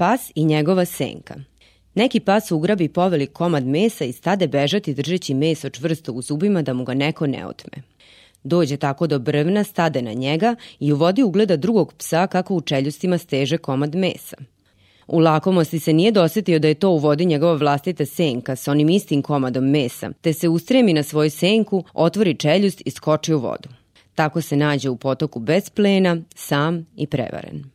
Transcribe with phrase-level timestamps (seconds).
[0.00, 1.34] pas i njegova senka.
[1.94, 6.72] Neki pas ugrabi poveli komad mesa i stade bežati držeći meso čvrsto u zubima da
[6.74, 7.82] mu ga neko ne otme.
[8.44, 12.60] Dođe tako do brvna, stade na njega i u vodi ugleda drugog psa kako u
[12.60, 14.36] čeljustima steže komad mesa.
[15.06, 18.88] U lakomosti se nije dosetio da je to u vodi njegova vlastita senka s onim
[18.88, 23.68] istim komadom mesa, te se ustremi na svoju senku, otvori čeljust i skoči u vodu.
[24.14, 27.70] Tako se nađe u potoku bez plena, sam i prevaren.